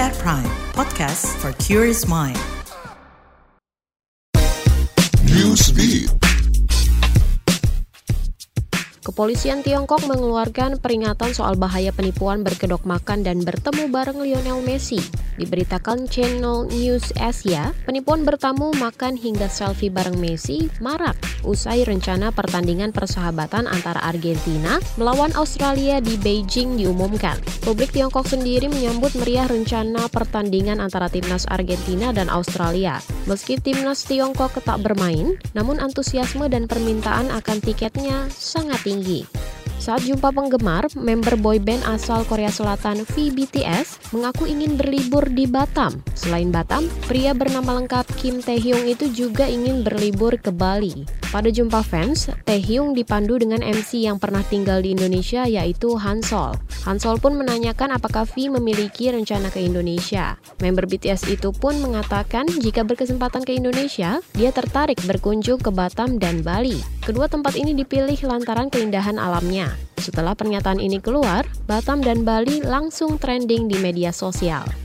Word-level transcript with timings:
at 0.00 0.16
Prime, 0.24 0.48
podcast 0.72 1.28
for 1.36 1.52
curious 1.60 2.08
mind. 2.08 2.38
Newsbeat. 5.28 6.08
Kepolisian 9.02 9.60
Tiongkok 9.66 10.06
mengeluarkan 10.06 10.78
peringatan 10.78 11.34
soal 11.34 11.58
bahaya 11.58 11.90
penipuan 11.90 12.46
berkedok 12.46 12.86
makan 12.86 13.26
dan 13.26 13.42
bertemu 13.42 13.90
bareng 13.90 14.22
Lionel 14.22 14.62
Messi. 14.62 15.02
Diberitakan 15.40 16.04
channel 16.12 16.68
News 16.68 17.08
Asia, 17.16 17.72
penipuan 17.88 18.22
bertamu 18.22 18.72
makan 18.76 19.16
hingga 19.16 19.48
selfie 19.48 19.88
bareng 19.88 20.20
Messi 20.20 20.68
marak 20.78 21.16
usai 21.42 21.82
rencana 21.88 22.30
pertandingan 22.30 22.92
persahabatan 22.92 23.64
antara 23.64 23.98
Argentina 24.04 24.78
melawan 25.00 25.32
Australia 25.34 25.98
di 25.98 26.20
Beijing 26.20 26.76
diumumkan. 26.76 27.40
Publik 27.64 27.96
Tiongkok 27.96 28.28
sendiri 28.28 28.68
menyambut 28.68 29.14
meriah 29.18 29.48
rencana 29.48 30.06
pertandingan 30.12 30.78
antara 30.78 31.08
timnas 31.08 31.48
Argentina 31.48 32.12
dan 32.12 32.28
Australia. 32.28 33.00
Meski 33.24 33.56
timnas 33.58 34.04
Tiongkok 34.04 34.60
ketak 34.60 34.84
bermain, 34.84 35.40
namun 35.56 35.80
antusiasme 35.80 36.46
dan 36.52 36.68
permintaan 36.68 37.32
akan 37.32 37.58
tiketnya 37.64 38.28
sangat 38.30 38.78
tinggi. 38.84 39.24
Saat 39.82 40.06
jumpa 40.06 40.30
penggemar, 40.30 40.86
member 40.94 41.34
boyband 41.34 41.82
asal 41.90 42.22
Korea 42.30 42.54
Selatan 42.54 43.02
VBTS 43.02 44.14
mengaku 44.14 44.46
ingin 44.46 44.78
berlibur 44.78 45.26
di 45.26 45.42
Batam. 45.50 45.98
Selain 46.14 46.54
Batam, 46.54 46.86
pria 47.10 47.34
bernama 47.34 47.82
lengkap 47.82 48.06
Kim 48.14 48.38
Taehyung 48.38 48.86
itu 48.86 49.10
juga 49.10 49.42
ingin 49.50 49.82
berlibur 49.82 50.38
ke 50.38 50.54
Bali. 50.54 51.02
Pada 51.34 51.50
jumpa 51.50 51.82
fans, 51.82 52.30
Taehyung 52.46 52.94
dipandu 52.94 53.42
dengan 53.42 53.58
MC 53.58 54.06
yang 54.06 54.22
pernah 54.22 54.46
tinggal 54.46 54.86
di 54.86 54.94
Indonesia 54.94 55.50
yaitu 55.50 55.98
Hansol. 55.98 56.54
Hansol 56.82 57.22
pun 57.22 57.38
menanyakan 57.38 57.94
apakah 57.94 58.26
V 58.26 58.50
memiliki 58.50 59.14
rencana 59.14 59.54
ke 59.54 59.62
Indonesia. 59.62 60.34
Member 60.58 60.90
BTS 60.90 61.30
itu 61.30 61.54
pun 61.54 61.78
mengatakan 61.78 62.50
jika 62.50 62.82
berkesempatan 62.82 63.46
ke 63.46 63.54
Indonesia, 63.54 64.18
dia 64.34 64.50
tertarik 64.50 64.98
berkunjung 65.06 65.62
ke 65.62 65.70
Batam 65.70 66.18
dan 66.18 66.42
Bali. 66.42 66.82
Kedua 67.06 67.30
tempat 67.30 67.54
ini 67.54 67.70
dipilih 67.78 68.18
lantaran 68.26 68.66
keindahan 68.66 69.14
alamnya. 69.14 69.70
Setelah 70.02 70.34
pernyataan 70.34 70.82
ini 70.82 70.98
keluar, 70.98 71.46
Batam 71.70 72.02
dan 72.02 72.26
Bali 72.26 72.58
langsung 72.66 73.14
trending 73.14 73.70
di 73.70 73.78
media 73.78 74.10
sosial. 74.10 74.81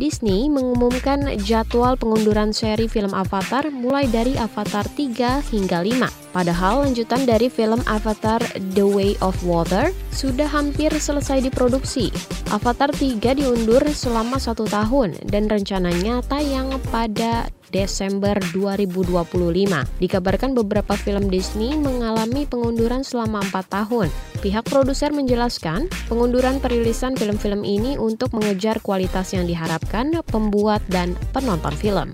Disney 0.00 0.48
mengumumkan 0.48 1.28
jadwal 1.44 1.92
pengunduran 2.00 2.56
seri 2.56 2.88
film 2.88 3.12
Avatar 3.12 3.68
mulai 3.68 4.08
dari 4.08 4.32
Avatar 4.40 4.88
3 4.96 5.44
hingga 5.52 5.84
5. 5.84 6.32
Padahal 6.32 6.88
lanjutan 6.88 7.28
dari 7.28 7.52
film 7.52 7.84
Avatar 7.84 8.40
The 8.72 8.80
Way 8.80 9.20
of 9.20 9.36
Water 9.44 9.92
sudah 10.08 10.48
hampir 10.48 10.88
selesai 10.88 11.44
diproduksi. 11.44 12.08
Avatar 12.48 12.88
3 12.96 13.20
diundur 13.20 13.84
selama 13.92 14.40
satu 14.40 14.64
tahun 14.64 15.20
dan 15.28 15.52
rencananya 15.52 16.24
tayang 16.24 16.80
pada 16.88 17.52
Desember 17.70 18.34
2025. 18.56 19.20
Dikabarkan 20.02 20.56
beberapa 20.56 20.96
film 20.98 21.30
Disney 21.30 21.78
mengalami 21.78 22.48
pengunduran 22.48 23.06
selama 23.06 23.44
4 23.46 23.68
tahun. 23.68 24.08
Pihak 24.40 24.72
produser 24.72 25.12
menjelaskan, 25.12 25.92
pengunduran 26.08 26.64
perilisan 26.64 27.12
film-film 27.12 27.60
ini 27.60 28.00
untuk 28.00 28.32
mengejar 28.32 28.80
kualitas 28.80 29.36
yang 29.36 29.44
diharapkan 29.44 30.16
pembuat 30.32 30.80
dan 30.88 31.12
penonton 31.36 31.76
film. 31.76 32.08